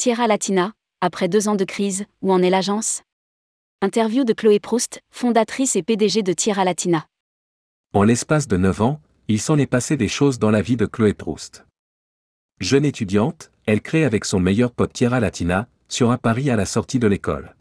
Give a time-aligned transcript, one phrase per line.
[0.00, 3.02] Tierra Latina, après deux ans de crise, où en est l'agence?
[3.82, 7.06] Interview de Chloé Proust, fondatrice et PDG de Tierra Latina.
[7.92, 10.86] En l'espace de 9 ans, il s'en est passé des choses dans la vie de
[10.86, 11.66] Chloé Proust.
[12.60, 16.64] Jeune étudiante, elle crée avec son meilleur pote Tierra Latina, sur un pari à la
[16.64, 17.54] sortie de l'école.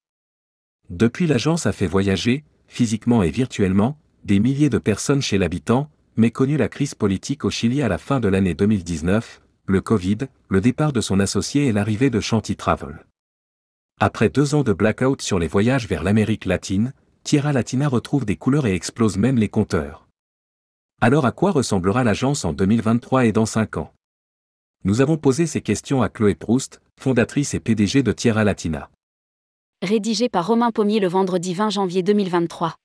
[0.90, 6.32] Depuis l'agence a fait voyager, physiquement et virtuellement, des milliers de personnes chez l'habitant, mais
[6.32, 10.62] connu la crise politique au Chili à la fin de l'année 2019, le Covid, le
[10.62, 13.06] départ de son associé et l'arrivée de Shanti Travel.
[14.00, 16.92] Après deux ans de blackout sur les voyages vers l'Amérique latine,
[17.24, 20.08] Tierra Latina retrouve des couleurs et explose même les compteurs.
[21.02, 23.94] Alors à quoi ressemblera l'agence en 2023 et dans 5 ans?
[24.86, 28.90] Nous avons posé ces questions à Chloé Proust, fondatrice et PDG de Tierra Latina.
[29.84, 32.76] Rédigé par Romain Pommier le vendredi 20 janvier 2023.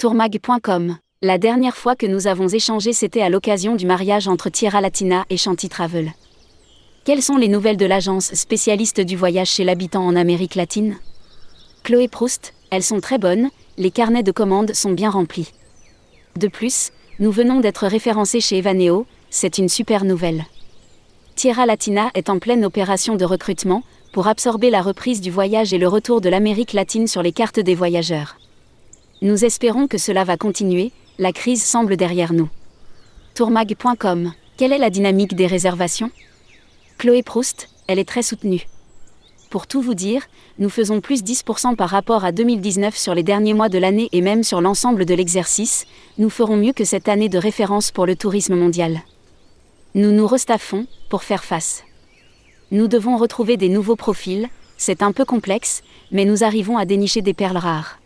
[0.00, 4.80] Tourmag.com La dernière fois que nous avons échangé, c'était à l'occasion du mariage entre Tierra
[4.80, 6.12] Latina et Shanti Travel.
[7.04, 10.98] Quelles sont les nouvelles de l'agence spécialiste du voyage chez l'habitant en Amérique latine?
[11.82, 15.50] Chloé Proust, elles sont très bonnes, les carnets de commandes sont bien remplis.
[16.36, 20.44] De plus, nous venons d'être référencés chez Evaneo, c'est une super nouvelle.
[21.34, 25.78] Tierra Latina est en pleine opération de recrutement, pour absorber la reprise du voyage et
[25.78, 28.36] le retour de l'Amérique latine sur les cartes des voyageurs.
[29.20, 32.48] Nous espérons que cela va continuer, la crise semble derrière nous.
[33.34, 36.12] Tourmag.com Quelle est la dynamique des réservations?
[36.98, 38.68] Chloé Proust, elle est très soutenue.
[39.50, 40.22] Pour tout vous dire,
[40.60, 44.20] nous faisons plus 10% par rapport à 2019 sur les derniers mois de l'année et
[44.20, 45.86] même sur l'ensemble de l'exercice,
[46.18, 49.00] nous ferons mieux que cette année de référence pour le tourisme mondial.
[49.96, 51.82] Nous nous restaffons pour faire face.
[52.70, 57.20] Nous devons retrouver des nouveaux profils, c'est un peu complexe, mais nous arrivons à dénicher
[57.20, 57.97] des perles rares.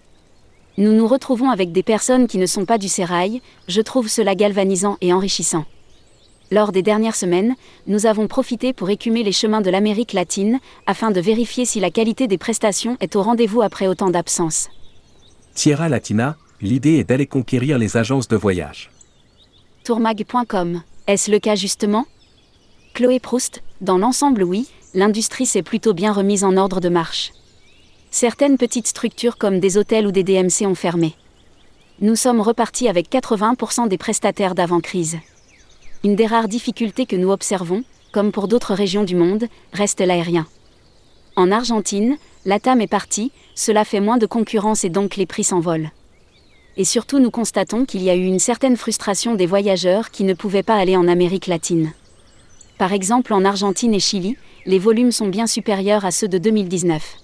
[0.78, 4.34] Nous nous retrouvons avec des personnes qui ne sont pas du sérail, je trouve cela
[4.34, 5.66] galvanisant et enrichissant.
[6.50, 7.54] Lors des dernières semaines,
[7.86, 11.90] nous avons profité pour écumer les chemins de l'Amérique latine, afin de vérifier si la
[11.90, 14.68] qualité des prestations est au rendez-vous après autant d'absence.
[15.54, 18.90] Tierra Latina, l'idée est d'aller conquérir les agences de voyage.
[19.84, 22.06] Tourmag.com, est-ce le cas justement?
[22.94, 27.32] Chloé Proust, dans l'ensemble oui, l'industrie s'est plutôt bien remise en ordre de marche.
[28.14, 31.14] Certaines petites structures comme des hôtels ou des DMC ont fermé.
[32.02, 35.16] Nous sommes repartis avec 80% des prestataires d'avant-crise.
[36.04, 40.46] Une des rares difficultés que nous observons, comme pour d'autres régions du monde, reste l'aérien.
[41.36, 45.44] En Argentine, la TAM est partie, cela fait moins de concurrence et donc les prix
[45.44, 45.90] s'envolent.
[46.76, 50.34] Et surtout nous constatons qu'il y a eu une certaine frustration des voyageurs qui ne
[50.34, 51.94] pouvaient pas aller en Amérique latine.
[52.76, 54.36] Par exemple en Argentine et Chili,
[54.66, 57.21] les volumes sont bien supérieurs à ceux de 2019.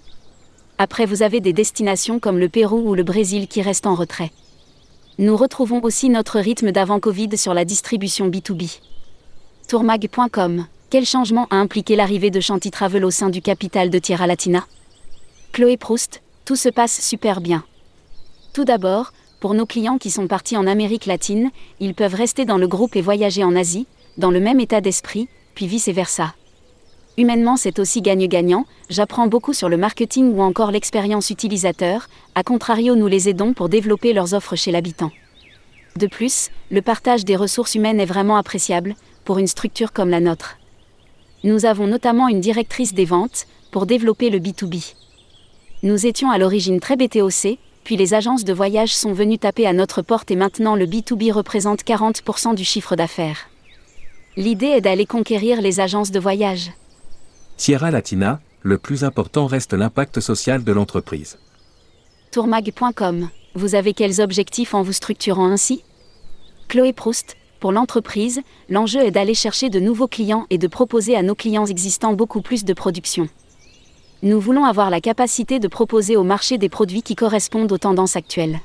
[0.81, 4.31] Après, vous avez des destinations comme le Pérou ou le Brésil qui restent en retrait.
[5.17, 8.79] Nous retrouvons aussi notre rythme d'avant Covid sur la distribution B2B.
[9.67, 14.25] Tourmag.com Quel changement a impliqué l'arrivée de Chanty Travel au sein du capital de Tierra
[14.25, 14.65] Latina?
[15.51, 17.65] Chloé Proust, tout se passe super bien.
[18.53, 21.51] Tout d'abord, pour nos clients qui sont partis en Amérique latine,
[21.81, 23.85] ils peuvent rester dans le groupe et voyager en Asie,
[24.17, 26.33] dans le même état d'esprit, puis vice-versa.
[27.19, 32.95] Humainement, c'est aussi gagne-gagnant, j'apprends beaucoup sur le marketing ou encore l'expérience utilisateur, à contrario,
[32.95, 35.11] nous les aidons pour développer leurs offres chez l'habitant.
[35.97, 40.21] De plus, le partage des ressources humaines est vraiment appréciable, pour une structure comme la
[40.21, 40.59] nôtre.
[41.43, 44.93] Nous avons notamment une directrice des ventes, pour développer le B2B.
[45.83, 49.73] Nous étions à l'origine très BTOC, puis les agences de voyage sont venues taper à
[49.73, 53.49] notre porte et maintenant le B2B représente 40% du chiffre d'affaires.
[54.37, 56.71] L'idée est d'aller conquérir les agences de voyage.
[57.59, 61.37] Tierra Latina, le plus important reste l'impact social de l'entreprise.
[62.31, 65.83] Tourmag.com, vous avez quels objectifs en vous structurant ainsi?
[66.69, 68.39] Chloé Proust, pour l'entreprise,
[68.69, 72.41] l'enjeu est d'aller chercher de nouveaux clients et de proposer à nos clients existants beaucoup
[72.41, 73.27] plus de production.
[74.23, 78.15] Nous voulons avoir la capacité de proposer au marché des produits qui correspondent aux tendances
[78.15, 78.61] actuelles.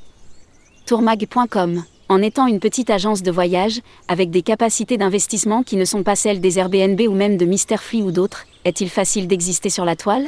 [0.86, 6.02] Tourmag.com en étant une petite agence de voyage, avec des capacités d'investissement qui ne sont
[6.02, 7.78] pas celles des Airbnb ou même de Mr.
[7.78, 10.26] Free ou d'autres, est-il facile d'exister sur la toile?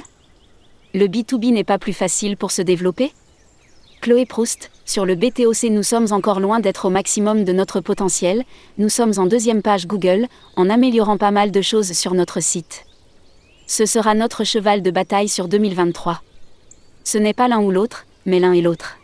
[0.95, 3.13] Le B2B n'est pas plus facile pour se développer?
[4.01, 8.45] Chloé Proust, sur le BTOC nous sommes encore loin d'être au maximum de notre potentiel,
[8.79, 12.85] nous sommes en deuxième page Google, en améliorant pas mal de choses sur notre site.
[13.67, 16.23] Ce sera notre cheval de bataille sur 2023.
[17.05, 18.99] Ce n'est pas l'un ou l'autre, mais l'un et l'autre.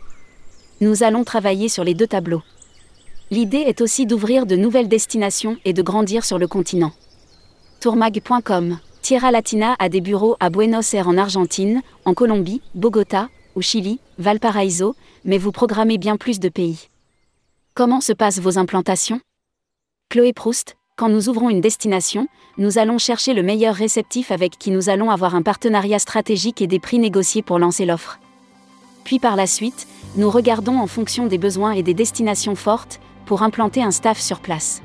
[0.79, 2.43] Nous allons travailler sur les deux tableaux.
[3.31, 6.91] L'idée est aussi d'ouvrir de nouvelles destinations et de grandir sur le continent.
[7.79, 13.61] Tourmag.com Tierra Latina a des bureaux à Buenos Aires en Argentine, en Colombie, Bogota, au
[13.61, 14.95] Chili, Valparaiso,
[15.25, 16.87] mais vous programmez bien plus de pays.
[17.73, 19.19] Comment se passent vos implantations?
[20.09, 24.71] Chloé Proust, quand nous ouvrons une destination, nous allons chercher le meilleur réceptif avec qui
[24.71, 28.19] nous allons avoir un partenariat stratégique et des prix négociés pour lancer l'offre.
[29.03, 29.85] Puis par la suite,
[30.15, 34.39] nous regardons en fonction des besoins et des destinations fortes pour implanter un staff sur
[34.39, 34.81] place.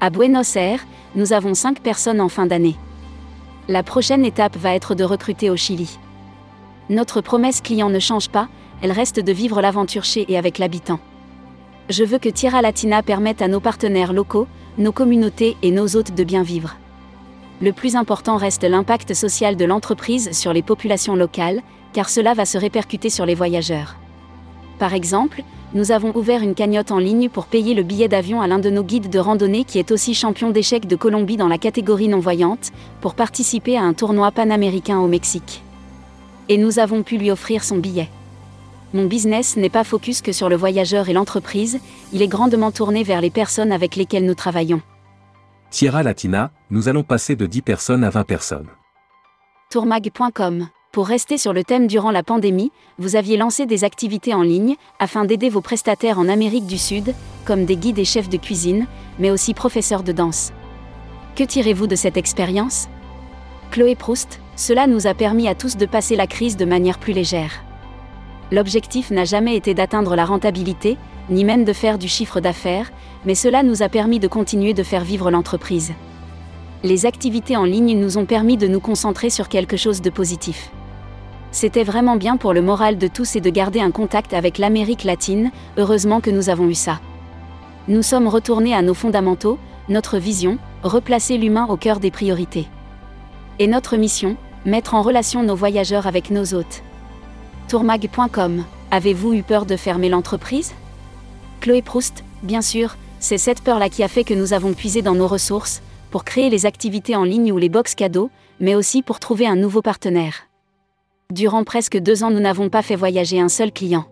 [0.00, 0.86] À Buenos Aires,
[1.16, 2.76] nous avons 5 personnes en fin d'année.
[3.66, 5.98] La prochaine étape va être de recruter au Chili.
[6.90, 8.48] Notre promesse client ne change pas,
[8.82, 11.00] elle reste de vivre l'aventure chez et avec l'habitant.
[11.88, 14.46] Je veux que Tierra Latina permette à nos partenaires locaux,
[14.76, 16.76] nos communautés et nos hôtes de bien vivre.
[17.62, 21.62] Le plus important reste l'impact social de l'entreprise sur les populations locales,
[21.94, 23.96] car cela va se répercuter sur les voyageurs.
[24.78, 25.42] Par exemple,
[25.74, 28.70] nous avons ouvert une cagnotte en ligne pour payer le billet d'avion à l'un de
[28.70, 32.70] nos guides de randonnée qui est aussi champion d'échecs de Colombie dans la catégorie non-voyante,
[33.00, 35.62] pour participer à un tournoi panaméricain au Mexique.
[36.48, 38.08] Et nous avons pu lui offrir son billet.
[38.92, 41.80] Mon business n'est pas focus que sur le voyageur et l'entreprise,
[42.12, 44.82] il est grandement tourné vers les personnes avec lesquelles nous travaillons.
[45.70, 48.68] Sierra Latina, nous allons passer de 10 personnes à 20 personnes.
[49.70, 54.42] Tourmag.com Pour rester sur le thème durant la pandémie, vous aviez lancé des activités en
[54.42, 58.36] ligne afin d'aider vos prestataires en Amérique du Sud, comme des guides et chefs de
[58.36, 58.86] cuisine,
[59.18, 60.52] mais aussi professeurs de danse.
[61.34, 62.86] Que tirez-vous de cette expérience?
[63.72, 67.12] Chloé Proust, cela nous a permis à tous de passer la crise de manière plus
[67.12, 67.64] légère.
[68.52, 70.96] L'objectif n'a jamais été d'atteindre la rentabilité,
[71.28, 72.92] ni même de faire du chiffre d'affaires,
[73.24, 75.92] mais cela nous a permis de continuer de faire vivre l'entreprise.
[76.84, 80.70] Les activités en ligne nous ont permis de nous concentrer sur quelque chose de positif.
[81.54, 85.04] C'était vraiment bien pour le moral de tous et de garder un contact avec l'Amérique
[85.04, 86.98] latine, heureusement que nous avons eu ça.
[87.86, 89.56] Nous sommes retournés à nos fondamentaux,
[89.88, 92.66] notre vision, replacer l'humain au cœur des priorités.
[93.60, 94.36] Et notre mission,
[94.66, 96.82] mettre en relation nos voyageurs avec nos hôtes.
[97.68, 100.74] Tourmag.com Avez-vous eu peur de fermer l'entreprise?
[101.60, 105.14] Chloé Proust, bien sûr, c'est cette peur-là qui a fait que nous avons puisé dans
[105.14, 109.20] nos ressources, pour créer les activités en ligne ou les box cadeaux, mais aussi pour
[109.20, 110.48] trouver un nouveau partenaire.
[111.32, 114.04] Durant presque deux ans, nous n'avons pas fait voyager un seul client.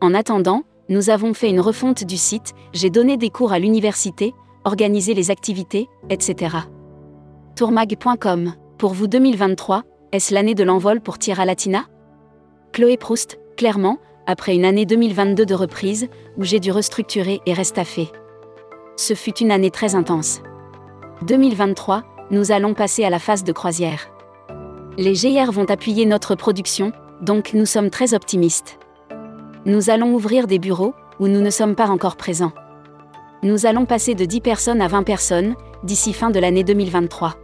[0.00, 4.32] En attendant, nous avons fait une refonte du site, j'ai donné des cours à l'université,
[4.64, 6.56] organisé les activités, etc.
[7.54, 9.82] Tourmag.com Pour vous 2023,
[10.12, 11.84] est-ce l'année de l'envol pour Tierra Latina?
[12.72, 16.08] Chloé Proust, clairement, après une année 2022 de reprise,
[16.38, 18.08] où j'ai dû restructurer et restaffer.
[18.96, 20.40] Ce fut une année très intense.
[21.26, 24.11] 2023, nous allons passer à la phase de croisière.
[24.98, 28.78] Les GR vont appuyer notre production, donc nous sommes très optimistes.
[29.64, 32.52] Nous allons ouvrir des bureaux, où nous ne sommes pas encore présents.
[33.42, 37.36] Nous allons passer de 10 personnes à 20 personnes, d'ici fin de l'année 2023.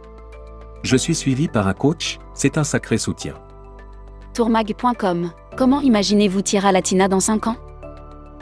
[0.83, 3.33] Je suis suivi par un coach, c'est un sacré soutien
[4.39, 5.31] tourmag.com.
[5.57, 7.57] Comment imaginez-vous Tierra Latina dans 5 ans?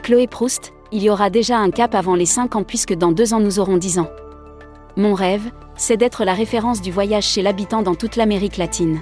[0.04, 3.34] Chloé Proust, il y aura déjà un cap avant les 5 ans puisque dans 2
[3.34, 4.08] ans nous aurons 10 ans.
[4.98, 9.00] Mon rêve, c'est d'être la référence du voyage chez l'habitant dans toute l'Amérique latine.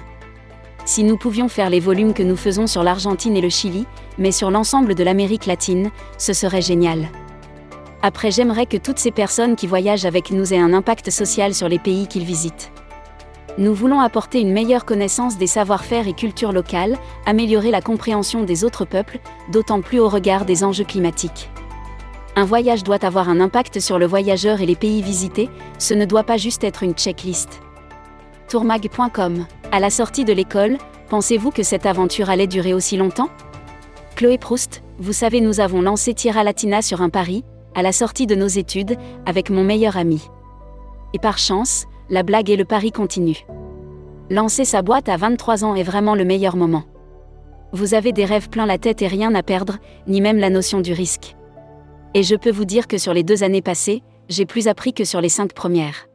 [0.85, 3.87] Si nous pouvions faire les volumes que nous faisons sur l'Argentine et le Chili,
[4.19, 5.89] mais sur l'ensemble de l'Amérique latine,
[6.19, 7.07] ce serait génial.
[8.03, 11.67] Après, j'aimerais que toutes ces personnes qui voyagent avec nous aient un impact social sur
[11.67, 12.71] les pays qu'ils visitent.
[13.57, 16.95] Nous voulons apporter une meilleure connaissance des savoir-faire et cultures locales,
[17.25, 19.17] améliorer la compréhension des autres peuples,
[19.51, 21.49] d'autant plus au regard des enjeux climatiques.
[22.37, 26.05] Un voyage doit avoir un impact sur le voyageur et les pays visités, ce ne
[26.05, 27.61] doit pas juste être une checklist.
[28.47, 30.77] Tourmag.com À la sortie de l'école,
[31.09, 33.29] pensez-vous que cette aventure allait durer aussi longtemps?
[34.15, 38.27] Chloé Proust, vous savez, nous avons lancé Tierra Latina sur un pari, à la sortie
[38.27, 40.21] de nos études, avec mon meilleur ami.
[41.15, 43.47] Et par chance, la blague et le pari continuent.
[44.29, 46.83] Lancer sa boîte à 23 ans est vraiment le meilleur moment.
[47.71, 50.81] Vous avez des rêves plein la tête et rien à perdre, ni même la notion
[50.81, 51.33] du risque.
[52.17, 55.03] Et je peux vous dire que sur les deux années passées, j'ai plus appris que
[55.03, 56.07] sur les cinq premières.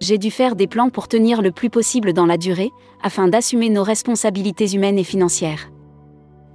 [0.00, 3.70] J'ai dû faire des plans pour tenir le plus possible dans la durée, afin d'assumer
[3.70, 5.70] nos responsabilités humaines et financières.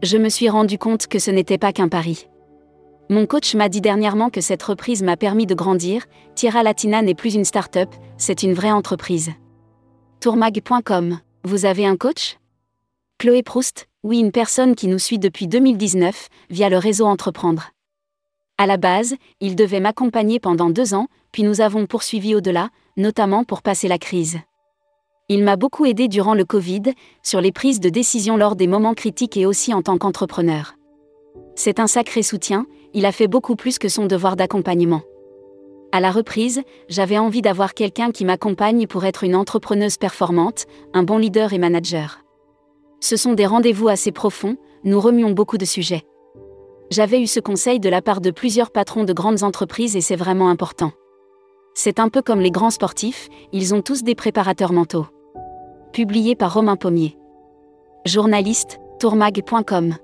[0.03, 2.27] Je me suis rendu compte que ce n'était pas qu'un pari.
[3.09, 6.03] Mon coach m'a dit dernièrement que cette reprise m'a permis de grandir,
[6.35, 9.31] Tierra Latina n'est plus une start-up, c'est une vraie entreprise.
[10.19, 12.39] Tourmag.com, vous avez un coach?
[13.19, 17.69] Chloé Proust, oui, une personne qui nous suit depuis 2019, via le réseau Entreprendre.
[18.57, 23.43] À la base, il devait m'accompagner pendant deux ans, puis nous avons poursuivi au-delà, notamment
[23.43, 24.37] pour passer la crise.
[25.27, 26.83] Il m'a beaucoup aidé durant le Covid,
[27.21, 30.75] sur les prises de décision lors des moments critiques et aussi en tant qu'entrepreneur.
[31.55, 35.01] C'est un sacré soutien, il a fait beaucoup plus que son devoir d'accompagnement.
[35.91, 41.03] À la reprise, j'avais envie d'avoir quelqu'un qui m'accompagne pour être une entrepreneuse performante, un
[41.03, 42.21] bon leader et manager.
[43.01, 46.05] Ce sont des rendez-vous assez profonds, nous remions beaucoup de sujets.
[46.91, 50.15] J'avais eu ce conseil de la part de plusieurs patrons de grandes entreprises et c'est
[50.15, 50.91] vraiment important.
[51.73, 55.07] C'est un peu comme les grands sportifs, ils ont tous des préparateurs mentaux.
[55.93, 57.17] Publié par Romain Pommier.
[58.05, 59.95] Journaliste, tourmag.com.